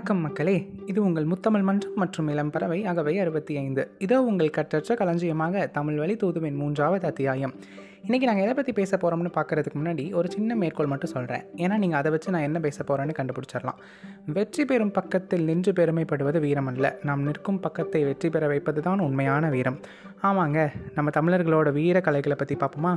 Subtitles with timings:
[0.00, 0.70] வணக்கம் மக்களே.
[0.86, 3.90] இது உங்கள் முத்தமிழ் மன்றம் மற்றும் இளம் பறவை அகவை அறுபத்தி ஐந்து.
[3.98, 7.54] இதோ உங்கள் கற்றற்ற களஞ்சியமாக தமிழ் வழி தூதுவின் மூன்றாவது அத்தியாயம்.
[8.04, 11.98] இன்றைக்கி நாங்கள் எதை பற்றி பேச போகிறோம்னு பார்க்குறதுக்கு முன்னாடி ஒரு சின்ன மேற்கோள் மட்டும் சொல்கிறேன் ஏன்னா நீங்கள்
[11.98, 13.80] அதை வச்சு நான் என்ன பேச போகிறேன்னு கண்டுபிடிச்சிடலாம்.
[14.36, 16.90] வெற்றி பெறும் பக்கத்தில் நின்று பெருமைப்படுவது வீரம் அல்ல.
[17.08, 19.78] நாம் நிற்கும் பக்கத்தை வெற்றி பெற வைப்பது தான் உண்மையான வீரம்.
[20.28, 20.60] ஆமாங்க
[20.96, 22.94] நம்ம தமிழர்களோட வீர கலைகளை பற்றி பார்ப்போமா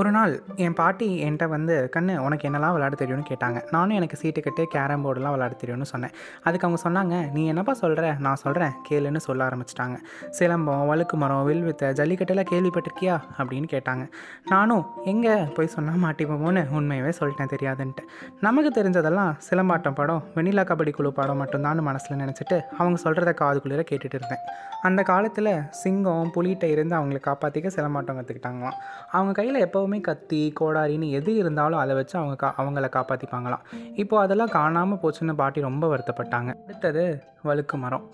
[0.00, 0.32] ஒரு நாள்
[0.64, 3.58] என் பாட்டி என்கிட்ட வந்து கண்ணு உனக்கு என்னெல்லாம் விளையாட தெரியும்னு கேட்டாங்க.
[3.74, 6.14] நானும் எனக்கு சீட்டு கட்டு கேரம் போர்டெலாம் விளையாட தெரியும்னு சொன்னேன்.
[6.46, 9.98] அதுக்கு அவங்க சொன்னாங்க நீ என்னப்பா சொல்கிற நான் சொல்கிறேன் கேளுன்னு சொல்ல ஆரம்பிச்சிட்டாங்க.
[10.38, 13.18] சிலம்பம் வழுக்கு மரம் வில்வித்த ஜல்லிக்கட்டெல்லாம் கேள்விப்பட்டிருக்கியா?
[13.38, 14.06] அப்படின்னு கேட்டாங்க.
[14.52, 18.02] நானும் எங்கே போய் சொன்னால் மாட்டிப்போமோன்னு உண்மையவே சொல்லிட்டேன் தெரியாதுன்ட்டு.
[18.40, 24.18] நமக்கு தெரிஞ்சதெல்லாம் சிலம்பாட்டம் படம் வெண்ணிலா கபடி குழு படம் மட்டும்தான் மனசில் நினச்சிட்டு அவங்க சொல்கிறத காதுக்குள்ளே கேட்டுகிட்டு
[24.20, 24.42] இருந்தேன்.
[24.82, 28.78] அந்த காலத்தில் சிங்கம் புலிகிட்ட இருந்து அவங்கள காப்பாற்றிக்க சிலம்பாட்டம் கற்றுக்கிட்டாங்களாம்
[29.10, 33.64] அவங்க கையில் எப்போவுமே கத்தி கோடாரின்னு எது இருந்தாலும் அதை வச்சு அவங்க கா அவங்கள காப்பாற்றிப்பாங்களாம்
[33.94, 36.52] இப்போது அதெல்லாம் காணாமல் போச்சுன்னு பாட்டி ரொம்ப வருத்தப்பட்டாங்க.
[36.66, 37.04] அடுத்தது
[37.48, 38.04] வழுக்கு மரம்.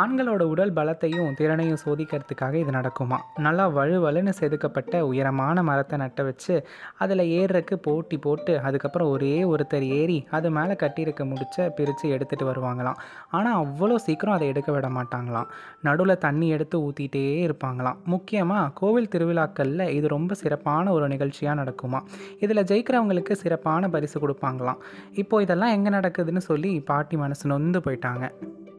[0.00, 3.18] ஆண்களோட உடல் பலத்தையும் திறனையும் சோதிக்கிறதுக்காக இது நடக்குமா?
[3.46, 6.56] நல்லா வலுவலுன்னு செதுக்கப்பட்ட உயரமான மரத்தை நட்ட வச்சு
[7.04, 12.98] அதில் ஏறுறக்கு போட்டி போட்டு அதுக்கப்புறம் ஒரே ஒருத்தர் ஏறி அது மேலே கட்டியிருக்க முடிச்ச பிரித்து எடுத்துகிட்டு வருவாங்களாம்.
[13.36, 15.48] ஆனால் அவ்வளோ சீக்கிரம் அதை எடுக்க விட மாட்டாங்களாம்.
[15.88, 17.98] நடுவில் தண்ணி எடுத்து ஊற்றிட்டே இருப்பாங்களாம்.
[18.14, 22.00] முக்கியமாக கோவில் திருவிழாக்களில் இது ரொம்ப சிறப்பான ஒரு நிகழ்ச்சியாக நடக்குமா?
[22.44, 24.80] இதில் ஜெயிக்கிறவங்களுக்கு சிறப்பான பரிசு கொடுப்பாங்களாம்.
[25.22, 28.26] இப்போ இதெல்லாம் எங்கே நடக்குதுன்னு சொல்லி பாட்டி மனசு நொந்து போயிட்டாங்க.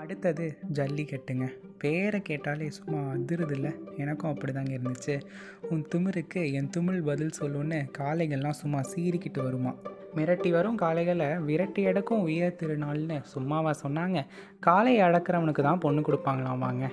[0.06, 1.46] அடுத்தது ஜல்லிக்கட்டுங்க
[1.78, 3.70] பேரை கேட்டாலே சும்மா அதிருதில்ல?
[3.98, 5.22] எனக்கும் அப்படி தாங்க இருந்துச்சு.
[5.70, 9.76] உன் திமிருக்கு என் திமிழ் பதில் சொல்லுன்னு காளைகள்லாம் சும்மா சீறிக்கிட்டு வருமா?
[10.18, 14.20] மிரட்டி வரும் காளைகளை விரட்டி அடக்கும் வீர திருநாள்னு சும்மாவா சொன்னாங்க.
[14.68, 16.86] காளையை அடக்கிறவனுக்கு தான் பொண்ணு கொடுப்பாங்களாம் வாங்க.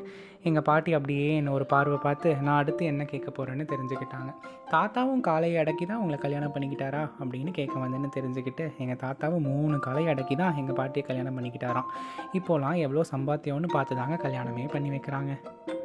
[0.48, 4.30] எங்கள் பாட்டி அப்படியே என்னை ஒரு பார்வை பார்த்து நான் அடுத்து என்ன கேட்க போகிறேன்னு தெரிஞ்சுக்கிட்டாங்க.
[4.72, 7.02] தாத்தாவும் காளையை அடக்கி தான் உங்களை கல்யாணம் பண்ணிக்கிட்டாரா?
[7.20, 11.90] அப்படின்னு கேட்க வந்தேன்னு தெரிஞ்சுக்கிட்டு எங்கள் தாத்தாவும் மூணு காளையை அடக்கி தான் எங்கள் பாட்டியை கல்யாணம் பண்ணிக்கிட்டாராம்.
[12.40, 15.34] இப்போலாம் எவ்வளோ சம்பாத்தியம்னு பார்த்து தாங்க கல்யாணமே பண்ணி வைக்கிறாங்க.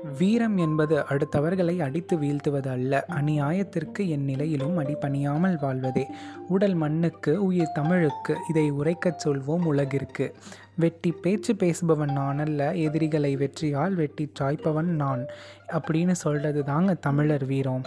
[0.04, 6.08] வீரம் என்பது அடுத்தவர்களை அடித்து வீழ்த்துவது அல்ல அநியாயத்திற்கு என் நிலையிலும் அடிபணியாமல் வாழ்வதே.
[6.48, 10.36] உடல் மண்ணுக்கு உயிர் தமிழுக்கு இதை உரைக்கச் சொல்வோம் உலகிற்கு.
[10.76, 15.26] வெட்டி பேச்சு பேசுபவன் நான் அல்ல எதிரிகளை வெற்றியால் வெட்டி சாய்ப்பவன் நான்.
[15.72, 17.82] அப்படின்னு சொல்கிறது தாங்க தமிழர் வீரம்.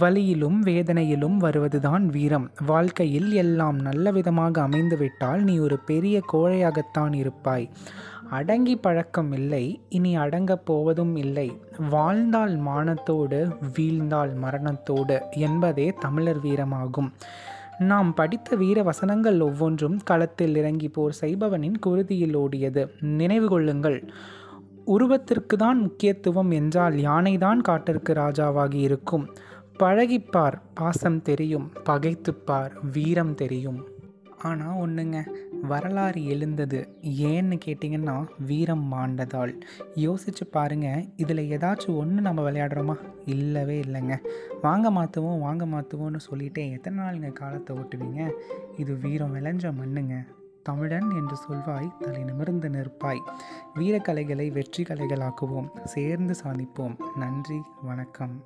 [0.00, 2.50] வலியிலும் வேதனையிலும் வருவதுதான் வீரம்.
[2.66, 7.70] வாழ்க்கையில் எல்லாம் நல்ல விதமாக அமைந்துவிட்டால் நீ ஒரு பெரிய கோழையாகத்தான் இருப்பாய்.
[8.30, 11.46] அடங்கி பழக்கம் இல்லை இனி அடங்கப் போவதும் இல்லை.
[11.90, 13.38] வாழ்ந்தால் மானத்தோடு
[13.76, 17.10] வீழ்ந்தால் மரணத்தோடு என்பதே தமிழர் வீரமாகும்.
[17.78, 22.84] நாம் படித்த வீர வசனங்கள் ஒவ்வொன்றும் களத்தில் இறங்கி போர் செய்பவனின் குருதியில் ஓடியது.
[23.20, 23.98] நினைவு கொள்ளுங்கள்
[24.86, 29.26] உருவத்திற்கு தான் முக்கியத்துவம் என்றால் யானைதான் காட்டிற்கு ராஜாவாகி இருக்கும்.
[29.78, 33.80] பழகிப்பார் பாசம் தெரியும் பகைத்துப்பார் வீரம் தெரியும்.
[34.42, 35.18] ஆனால் ஒன்றுங்க
[35.62, 36.96] வரலாறு எழுந்தது.
[37.02, 39.60] ஏன்னு கேட்டிங்கன்னா வீரம் மாண்டதால்.
[39.94, 42.96] யோசிச்சு பாருங்க இதில் ஏதாச்சும் ஒன்று நம்ம விளையாடுறோமா?
[43.26, 44.16] இல்லவே இல்லைங்க.
[44.62, 48.30] வாங்க மாற்றுவோம் வாங்க மாற்றுவோம்னு சொல்லிட்டு எத்தனை நாளுங்க காலத்தை ஓட்டுவீங்க?
[48.76, 50.24] இது வீரம் விளைஞ்ச மண்ணுங்க.
[50.62, 53.20] தமிழன் என்று சொல்வாய் தலை நிமிர்ந்து நிற்பாய்.
[53.74, 56.96] வீரக்கலைகளை வெற்றி கலைகளாக்குவோம் சேர்ந்து சாதிப்போம்.
[57.16, 58.44] நன்றி வணக்கம்.